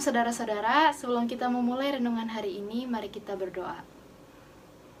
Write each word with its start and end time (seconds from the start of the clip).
Saudara-saudara, 0.00 0.96
sebelum 0.96 1.28
kita 1.28 1.52
memulai 1.52 2.00
renungan 2.00 2.24
hari 2.32 2.56
ini, 2.56 2.88
mari 2.88 3.12
kita 3.12 3.36
berdoa. 3.36 3.84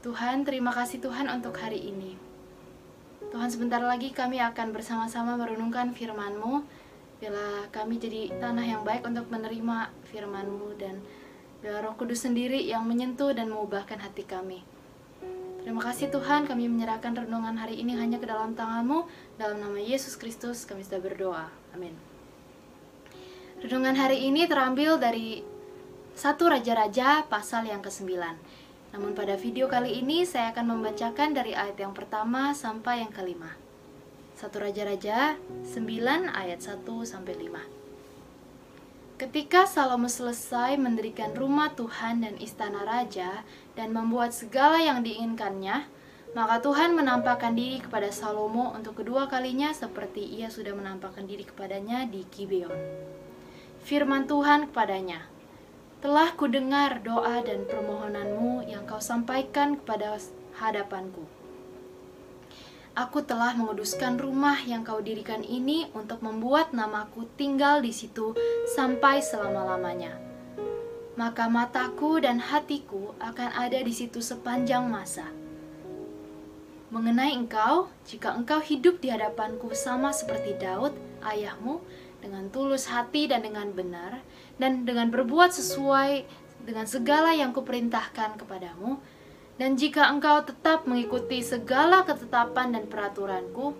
Tuhan, 0.04 0.44
terima 0.44 0.76
kasih 0.76 1.00
Tuhan 1.00 1.24
untuk 1.32 1.56
hari 1.56 1.80
ini. 1.88 2.20
Tuhan, 3.32 3.48
sebentar 3.48 3.80
lagi 3.80 4.12
kami 4.12 4.44
akan 4.44 4.76
bersama-sama 4.76 5.40
merenungkan 5.40 5.96
firman-Mu. 5.96 6.68
Bila 7.16 7.64
kami 7.72 7.96
jadi 7.96 8.28
tanah 8.44 8.60
yang 8.60 8.84
baik 8.84 9.00
untuk 9.08 9.24
menerima 9.32 9.88
firman-Mu 10.12 10.76
dan 10.76 11.00
bila 11.64 11.80
Roh 11.80 11.96
Kudus 11.96 12.28
sendiri 12.28 12.60
yang 12.60 12.84
menyentuh 12.84 13.32
dan 13.32 13.48
mengubahkan 13.48 14.04
hati 14.04 14.28
kami. 14.28 14.60
Terima 15.64 15.80
kasih 15.80 16.12
Tuhan, 16.12 16.44
kami 16.44 16.68
menyerahkan 16.68 17.16
renungan 17.16 17.56
hari 17.56 17.80
ini 17.80 17.96
hanya 17.96 18.20
ke 18.20 18.28
dalam 18.28 18.52
tangan-Mu. 18.52 19.08
Dalam 19.40 19.64
nama 19.64 19.80
Yesus 19.80 20.20
Kristus 20.20 20.68
kami 20.68 20.84
sudah 20.84 21.00
berdoa. 21.00 21.48
Amin. 21.72 22.19
Renungan 23.60 23.92
hari 23.92 24.24
ini 24.24 24.48
terambil 24.48 24.96
dari 24.96 25.44
satu 26.16 26.48
Raja-Raja 26.48 27.28
pasal 27.28 27.68
yang 27.68 27.84
ke-9. 27.84 28.08
Namun 28.96 29.12
pada 29.12 29.36
video 29.36 29.68
kali 29.68 30.00
ini 30.00 30.24
saya 30.24 30.56
akan 30.56 30.72
membacakan 30.72 31.36
dari 31.36 31.52
ayat 31.52 31.76
yang 31.76 31.92
pertama 31.92 32.56
sampai 32.56 33.04
yang 33.04 33.12
kelima. 33.12 33.52
Satu 34.32 34.64
Raja-Raja 34.64 35.36
9 35.76 35.76
ayat 36.32 36.56
1 36.56 36.88
sampai 37.04 37.36
5. 37.36 39.20
Ketika 39.20 39.68
Salomo 39.68 40.08
selesai 40.08 40.80
mendirikan 40.80 41.36
rumah 41.36 41.76
Tuhan 41.76 42.24
dan 42.24 42.40
istana 42.40 42.80
raja 42.88 43.44
dan 43.76 43.92
membuat 43.92 44.32
segala 44.32 44.80
yang 44.80 45.04
diinginkannya, 45.04 45.84
maka 46.32 46.64
Tuhan 46.64 46.96
menampakkan 46.96 47.52
diri 47.52 47.84
kepada 47.84 48.08
Salomo 48.08 48.72
untuk 48.72 49.04
kedua 49.04 49.28
kalinya 49.28 49.68
seperti 49.76 50.24
ia 50.40 50.48
sudah 50.48 50.72
menampakkan 50.72 51.28
diri 51.28 51.44
kepadanya 51.44 52.08
di 52.08 52.24
Gibeon 52.32 53.19
firman 53.84 54.28
Tuhan 54.28 54.68
kepadanya, 54.68 55.26
Telah 56.00 56.32
kudengar 56.32 57.04
doa 57.04 57.44
dan 57.44 57.68
permohonanmu 57.68 58.64
yang 58.64 58.88
kau 58.88 59.04
sampaikan 59.04 59.76
kepada 59.76 60.16
hadapanku. 60.56 61.28
Aku 62.96 63.22
telah 63.22 63.52
menguduskan 63.52 64.16
rumah 64.16 64.56
yang 64.64 64.80
kau 64.82 64.98
dirikan 65.04 65.44
ini 65.44 65.92
untuk 65.92 66.24
membuat 66.24 66.72
namaku 66.72 67.28
tinggal 67.36 67.84
di 67.84 67.92
situ 67.92 68.32
sampai 68.72 69.20
selama-lamanya. 69.20 70.16
Maka 71.20 71.52
mataku 71.52 72.18
dan 72.18 72.40
hatiku 72.40 73.12
akan 73.20 73.52
ada 73.52 73.78
di 73.84 73.92
situ 73.92 74.24
sepanjang 74.24 74.88
masa. 74.88 75.28
Mengenai 76.90 77.38
engkau, 77.38 77.86
jika 78.02 78.34
engkau 78.34 78.58
hidup 78.58 78.98
di 78.98 79.14
hadapanku 79.14 79.70
sama 79.78 80.10
seperti 80.10 80.58
Daud, 80.58 80.90
ayahmu, 81.22 81.78
dengan 82.20 82.52
tulus 82.52 82.88
hati 82.88 83.26
dan 83.26 83.42
dengan 83.42 83.72
benar, 83.72 84.20
dan 84.60 84.84
dengan 84.84 85.08
berbuat 85.08 85.50
sesuai 85.52 86.28
dengan 86.64 86.84
segala 86.84 87.32
yang 87.32 87.56
kuperintahkan 87.56 88.36
kepadamu, 88.36 89.00
dan 89.56 89.76
jika 89.76 90.08
engkau 90.08 90.44
tetap 90.44 90.84
mengikuti 90.84 91.40
segala 91.40 92.04
ketetapan 92.04 92.76
dan 92.76 92.84
peraturanku, 92.88 93.76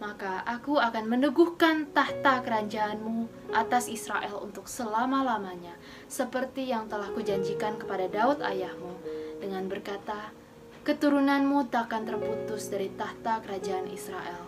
maka 0.00 0.46
aku 0.46 0.78
akan 0.78 1.04
meneguhkan 1.10 1.90
tahta 1.90 2.40
kerajaanmu 2.40 3.50
atas 3.52 3.90
Israel 3.90 4.40
untuk 4.40 4.70
selama-lamanya, 4.70 5.76
seperti 6.08 6.70
yang 6.70 6.88
telah 6.88 7.10
kujanjikan 7.12 7.76
kepada 7.76 8.08
Daud 8.08 8.40
ayahmu, 8.40 8.94
dengan 9.42 9.68
berkata, 9.68 10.32
keturunanmu 10.86 11.68
takkan 11.68 12.08
terputus 12.08 12.72
dari 12.72 12.88
tahta 12.96 13.44
kerajaan 13.44 13.92
Israel. 13.92 14.47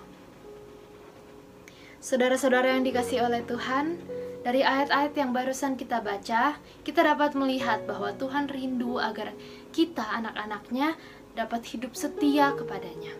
Saudara-saudara 2.00 2.72
yang 2.72 2.80
dikasih 2.80 3.28
oleh 3.28 3.44
Tuhan, 3.44 4.00
dari 4.40 4.64
ayat-ayat 4.64 5.12
yang 5.20 5.36
barusan 5.36 5.76
kita 5.76 6.00
baca, 6.00 6.56
kita 6.80 7.00
dapat 7.04 7.36
melihat 7.36 7.84
bahwa 7.84 8.16
Tuhan 8.16 8.48
rindu 8.48 8.96
agar 8.96 9.36
kita, 9.68 10.08
anak-anaknya, 10.08 10.96
dapat 11.36 11.60
hidup 11.68 11.92
setia 11.92 12.56
kepadanya. 12.56 13.12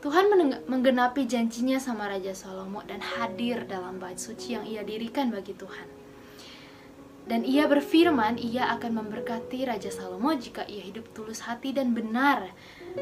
Tuhan 0.00 0.32
menggenapi 0.64 1.28
janjinya 1.28 1.76
sama 1.76 2.08
Raja 2.08 2.32
Salomo 2.32 2.80
dan 2.88 3.04
hadir 3.04 3.68
dalam 3.68 4.00
bait 4.00 4.16
suci 4.16 4.56
yang 4.56 4.64
ia 4.64 4.80
dirikan 4.80 5.28
bagi 5.28 5.52
Tuhan. 5.52 5.92
Dan 7.28 7.44
ia 7.44 7.68
berfirman, 7.68 8.40
ia 8.40 8.72
akan 8.80 9.04
memberkati 9.04 9.68
Raja 9.68 9.92
Salomo 9.92 10.32
jika 10.32 10.64
ia 10.64 10.80
hidup 10.88 11.12
tulus 11.12 11.44
hati 11.44 11.76
dan 11.76 11.92
benar, 11.92 12.48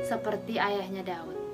seperti 0.03 0.59
ayahnya 0.59 1.07
Daud. 1.07 1.46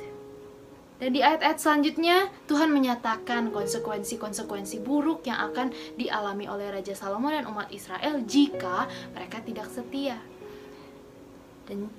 Dan 1.02 1.18
di 1.18 1.18
ayat-ayat 1.18 1.58
selanjutnya, 1.58 2.30
Tuhan 2.46 2.70
menyatakan 2.70 3.50
konsekuensi-konsekuensi 3.50 4.86
buruk 4.86 5.26
yang 5.26 5.50
akan 5.50 5.74
dialami 5.98 6.46
oleh 6.46 6.70
Raja 6.70 6.94
Salomo 6.94 7.26
dan 7.26 7.42
umat 7.50 7.74
Israel 7.74 8.22
jika 8.22 8.86
mereka 9.10 9.42
tidak 9.42 9.66
setia. 9.66 10.14
Dan 11.66 11.90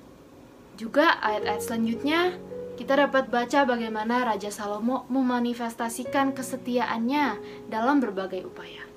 juga 0.80 1.20
ayat-ayat 1.20 1.60
selanjutnya, 1.60 2.40
kita 2.80 2.96
dapat 2.96 3.28
baca 3.28 3.68
bagaimana 3.68 4.24
Raja 4.24 4.48
Salomo 4.48 5.04
memanifestasikan 5.12 6.32
kesetiaannya 6.32 7.44
dalam 7.68 8.00
berbagai 8.00 8.40
upaya. 8.48 8.88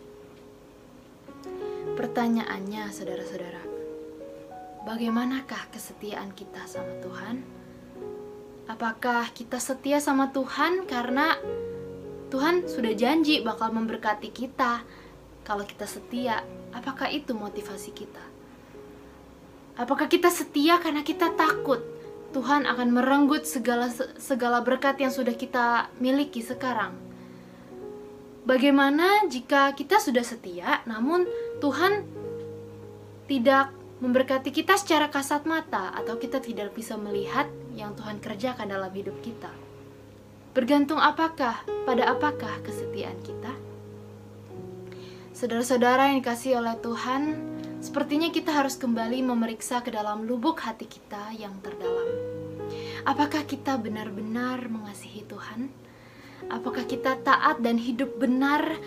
Pertanyaannya, 1.99 2.95
saudara-saudara, 2.95 3.63
bagaimanakah 4.87 5.67
kesetiaan 5.67 6.31
kita 6.31 6.63
sama 6.63 6.95
Tuhan? 7.03 7.66
Apakah 8.67 9.31
kita 9.31 9.63
setia 9.63 10.03
sama 10.03 10.35
Tuhan 10.35 10.83
karena 10.83 11.39
Tuhan 12.27 12.67
sudah 12.67 12.91
janji 12.91 13.39
bakal 13.39 13.71
memberkati 13.71 14.27
kita 14.27 14.83
kalau 15.47 15.63
kita 15.63 15.87
setia? 15.87 16.43
Apakah 16.75 17.07
itu 17.07 17.31
motivasi 17.31 17.95
kita? 17.95 18.19
Apakah 19.79 20.11
kita 20.11 20.27
setia 20.27 20.83
karena 20.83 20.99
kita 20.99 21.31
takut 21.39 21.79
Tuhan 22.35 22.67
akan 22.67 22.91
merenggut 22.91 23.47
segala 23.47 23.87
segala 24.19 24.59
berkat 24.59 24.99
yang 24.99 25.15
sudah 25.15 25.31
kita 25.31 25.87
miliki 26.03 26.43
sekarang? 26.43 26.91
Bagaimana 28.43 29.31
jika 29.31 29.71
kita 29.79 30.03
sudah 30.03 30.27
setia 30.27 30.83
namun 30.83 31.23
Tuhan 31.63 32.03
tidak 33.31 33.71
memberkati 34.03 34.51
kita 34.51 34.75
secara 34.75 35.07
kasat 35.07 35.47
mata 35.47 35.95
atau 35.95 36.19
kita 36.19 36.43
tidak 36.43 36.75
bisa 36.75 36.99
melihat 36.99 37.47
yang 37.77 37.93
Tuhan 37.93 38.17
kerjakan 38.17 38.73
dalam 38.73 38.89
hidup 38.89 39.13
kita. 39.21 39.53
Bergantung 40.57 40.97
apakah, 40.97 41.61
pada 41.85 42.17
apakah 42.17 42.57
kesetiaan 42.65 43.21
kita? 43.21 43.53
Saudara-saudara 45.37 46.09
yang 46.09 46.25
dikasih 46.25 46.57
oleh 46.57 46.73
Tuhan, 46.81 47.37
sepertinya 47.77 48.33
kita 48.33 48.49
harus 48.49 48.73
kembali 48.73 49.21
memeriksa 49.21 49.85
ke 49.85 49.93
dalam 49.93 50.25
lubuk 50.25 50.57
hati 50.65 50.89
kita 50.89 51.29
yang 51.37 51.53
terdalam. 51.61 52.09
Apakah 53.05 53.45
kita 53.45 53.77
benar-benar 53.77 54.65
mengasihi 54.65 55.21
Tuhan? 55.29 55.69
Apakah 56.49 56.89
kita 56.89 57.21
taat 57.21 57.61
dan 57.61 57.77
hidup 57.77 58.17
benar 58.17 58.81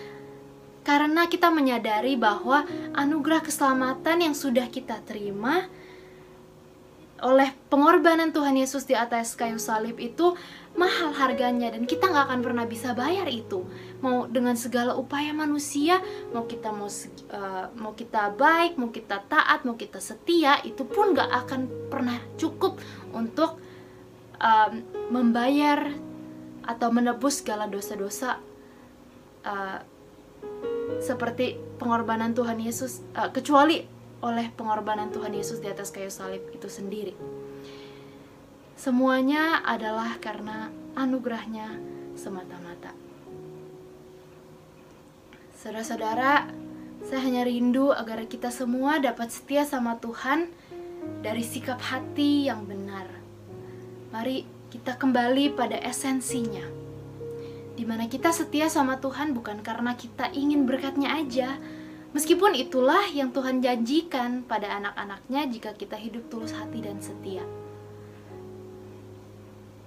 karena 0.83 1.29
kita 1.31 1.47
menyadari 1.53 2.19
bahwa 2.19 2.67
anugerah 2.99 3.47
keselamatan 3.47 4.27
yang 4.27 4.35
sudah 4.35 4.67
kita 4.67 4.99
terima 5.07 5.71
oleh 7.21 7.53
pengorbanan 7.69 8.33
Tuhan 8.33 8.57
Yesus 8.57 8.89
di 8.89 8.97
atas 8.97 9.37
kayu 9.37 9.61
salib 9.61 10.01
itu 10.01 10.33
mahal 10.73 11.13
harganya 11.13 11.69
dan 11.69 11.85
kita 11.85 12.09
nggak 12.09 12.33
akan 12.33 12.41
pernah 12.41 12.65
bisa 12.65 12.97
bayar 12.97 13.29
itu. 13.29 13.63
Mau 14.01 14.25
dengan 14.25 14.57
segala 14.57 14.97
upaya 14.97 15.29
manusia 15.29 16.01
mau 16.33 16.49
kita 16.49 16.73
mau 16.73 16.89
uh, 16.89 17.65
mau 17.77 17.93
kita 17.93 18.33
baik 18.33 18.81
mau 18.81 18.89
kita 18.89 19.21
taat 19.29 19.61
mau 19.63 19.77
kita 19.77 20.01
setia 20.01 20.57
itu 20.65 20.81
pun 20.81 21.13
nggak 21.13 21.29
akan 21.45 21.61
pernah 21.93 22.17
cukup 22.41 22.81
untuk 23.13 23.61
um, 24.41 24.73
membayar 25.13 25.93
atau 26.65 26.89
menebus 26.89 27.45
segala 27.45 27.69
dosa-dosa 27.69 28.41
uh, 29.45 29.79
seperti 31.01 31.57
pengorbanan 31.77 32.33
Tuhan 32.33 32.57
Yesus 32.61 33.01
uh, 33.13 33.29
kecuali 33.29 34.00
oleh 34.21 34.53
pengorbanan 34.53 35.09
Tuhan 35.09 35.33
Yesus 35.33 35.59
di 35.59 35.67
atas 35.67 35.89
kayu 35.89 36.13
salib 36.13 36.45
itu 36.53 36.69
sendiri. 36.69 37.17
Semuanya 38.77 39.61
adalah 39.61 40.17
karena 40.17 40.73
anugerahnya 40.97 41.77
semata-mata. 42.17 42.93
Saudara-saudara, 45.61 46.49
saya 47.05 47.21
hanya 47.21 47.45
rindu 47.45 47.93
agar 47.93 48.25
kita 48.25 48.49
semua 48.49 48.97
dapat 48.97 49.29
setia 49.29 49.65
sama 49.65 49.97
Tuhan 50.01 50.49
dari 51.21 51.45
sikap 51.45 51.81
hati 51.81 52.49
yang 52.49 52.65
benar. 52.65 53.09
Mari 54.09 54.45
kita 54.73 54.97
kembali 54.97 55.53
pada 55.53 55.77
esensinya. 55.77 56.65
Di 57.77 57.85
mana 57.85 58.05
kita 58.05 58.29
setia 58.29 58.69
sama 58.69 58.97
Tuhan 58.97 59.33
bukan 59.33 59.61
karena 59.65 59.97
kita 59.97 60.29
ingin 60.33 60.65
berkatnya 60.65 61.17
aja, 61.17 61.57
Meskipun 62.11 62.59
itulah 62.59 63.07
yang 63.07 63.31
Tuhan 63.31 63.63
janjikan 63.63 64.43
pada 64.43 64.75
anak-anaknya 64.83 65.47
jika 65.47 65.71
kita 65.71 65.95
hidup 65.95 66.27
tulus 66.27 66.51
hati 66.51 66.83
dan 66.83 66.99
setia. 66.99 67.43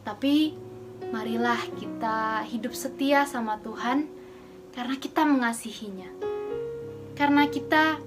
Tapi 0.09 0.57
marilah 1.13 1.61
kita 1.77 2.49
hidup 2.49 2.73
setia 2.73 3.29
sama 3.29 3.61
Tuhan 3.61 4.09
karena 4.73 4.97
kita 4.97 5.29
mengasihinya. 5.29 6.09
Karena 7.13 7.45
kita 7.45 8.01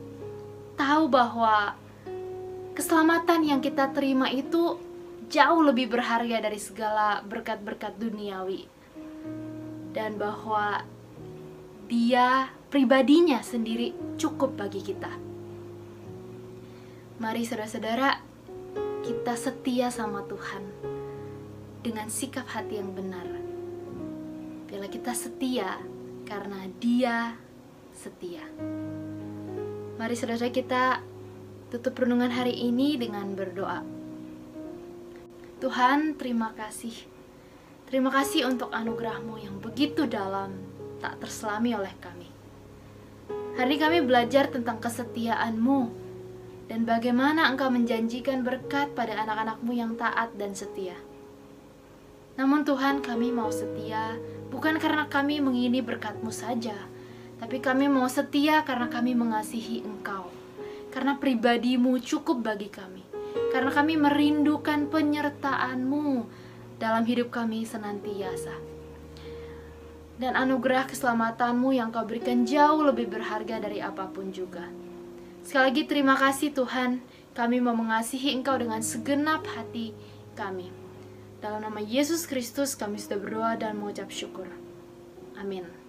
tahu 0.73 1.05
bahwa 1.13 1.77
keselamatan 2.73 3.45
yang 3.45 3.61
kita 3.61 3.93
terima 3.93 4.33
itu 4.33 4.81
jauh 5.29 5.61
lebih 5.61 5.93
berharga 5.93 6.41
dari 6.41 6.57
segala 6.57 7.21
berkat-berkat 7.21 8.01
duniawi. 8.01 8.65
Dan 9.93 10.17
bahwa 10.17 10.85
dia 11.87 12.51
pribadinya 12.67 13.39
sendiri 13.39 13.95
cukup 14.19 14.59
bagi 14.59 14.83
kita. 14.83 15.11
Mari 17.17 17.47
saudara-saudara, 17.47 18.19
kita 19.07 19.33
setia 19.39 19.87
sama 19.87 20.27
Tuhan 20.27 20.63
dengan 21.81 22.11
sikap 22.11 22.45
hati 22.51 22.77
yang 22.83 22.91
benar. 22.91 23.25
Bila 24.67 24.91
kita 24.91 25.15
setia 25.15 25.79
karena 26.27 26.67
Dia 26.83 27.39
setia. 27.95 28.43
Mari 29.97 30.13
saudara 30.13 30.51
kita 30.51 30.99
tutup 31.71 31.97
renungan 32.03 32.29
hari 32.29 32.53
ini 32.53 32.99
dengan 32.99 33.31
berdoa. 33.33 33.81
Tuhan, 35.57 36.19
terima 36.19 36.53
kasih. 36.53 36.93
Terima 37.87 38.11
kasih 38.11 38.45
untuk 38.45 38.69
anugerahmu 38.75 39.39
yang 39.41 39.57
begitu 39.57 40.05
dalam, 40.05 40.53
tak 40.97 41.21
terselami 41.21 41.77
oleh 41.77 41.93
kami. 42.01 42.29
Hari 43.57 43.75
kami 43.81 44.05
belajar 44.05 44.53
tentang 44.53 44.77
kesetiaanmu 44.77 45.79
dan 46.69 46.85
bagaimana 46.85 47.49
engkau 47.49 47.73
menjanjikan 47.73 48.45
berkat 48.45 48.93
pada 48.93 49.17
anak-anakmu 49.25 49.71
yang 49.73 49.97
taat 49.97 50.35
dan 50.37 50.53
setia. 50.53 50.93
Namun 52.37 52.61
Tuhan 52.61 53.01
kami 53.01 53.33
mau 53.33 53.49
setia 53.49 54.19
bukan 54.53 54.77
karena 54.77 55.09
kami 55.09 55.41
mengini 55.41 55.81
berkatmu 55.81 56.29
saja, 56.29 56.77
tapi 57.41 57.57
kami 57.57 57.89
mau 57.89 58.05
setia 58.05 58.61
karena 58.61 58.85
kami 58.93 59.17
mengasihi 59.17 59.81
engkau. 59.81 60.29
Karena 60.93 61.17
pribadimu 61.17 61.97
cukup 62.01 62.45
bagi 62.45 62.69
kami. 62.69 63.05
Karena 63.53 63.69
kami 63.69 63.97
merindukan 63.97 64.89
penyertaanmu 64.89 66.25
dalam 66.77 67.03
hidup 67.05 67.33
kami 67.33 67.65
senantiasa. 67.65 68.76
Dan 70.17 70.33
anugerah 70.33 70.89
keselamatanmu 70.89 71.77
yang 71.77 71.93
kau 71.93 72.01
berikan 72.01 72.41
jauh 72.43 72.81
lebih 72.81 73.05
berharga 73.05 73.61
dari 73.61 73.79
apa 73.79 74.09
pun 74.09 74.33
juga. 74.33 74.65
Sekali 75.45 75.63
lagi 75.71 75.83
terima 75.85 76.17
kasih 76.17 76.51
Tuhan, 76.51 76.99
kami 77.37 77.61
mau 77.61 77.77
mengasihi 77.77 78.33
Engkau 78.33 78.57
dengan 78.57 78.81
segenap 78.81 79.45
hati 79.45 79.93
kami. 80.33 80.73
Dalam 81.37 81.61
nama 81.61 81.77
Yesus 81.77 82.25
Kristus 82.25 82.73
kami 82.73 82.97
sudah 82.97 83.21
berdoa 83.21 83.53
dan 83.61 83.77
mengucap 83.77 84.09
syukur. 84.09 84.49
Amin. 85.37 85.86